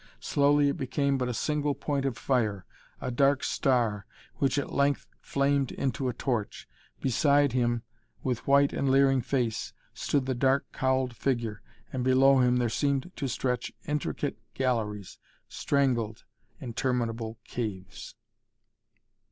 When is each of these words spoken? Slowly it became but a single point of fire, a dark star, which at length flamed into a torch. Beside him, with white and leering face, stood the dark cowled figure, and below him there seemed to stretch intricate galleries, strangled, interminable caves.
Slowly 0.19 0.69
it 0.69 0.77
became 0.77 1.19
but 1.19 1.29
a 1.29 1.33
single 1.35 1.75
point 1.75 2.05
of 2.05 2.17
fire, 2.17 2.65
a 2.99 3.11
dark 3.11 3.43
star, 3.43 4.07
which 4.37 4.57
at 4.57 4.73
length 4.73 5.05
flamed 5.19 5.71
into 5.71 6.09
a 6.09 6.13
torch. 6.13 6.67
Beside 6.99 7.51
him, 7.51 7.83
with 8.23 8.47
white 8.47 8.73
and 8.73 8.89
leering 8.89 9.21
face, 9.21 9.73
stood 9.93 10.25
the 10.25 10.33
dark 10.33 10.65
cowled 10.73 11.15
figure, 11.15 11.61
and 11.93 12.03
below 12.03 12.39
him 12.39 12.57
there 12.57 12.67
seemed 12.67 13.11
to 13.15 13.27
stretch 13.27 13.71
intricate 13.85 14.39
galleries, 14.55 15.19
strangled, 15.47 16.23
interminable 16.59 17.37
caves. 17.43 18.15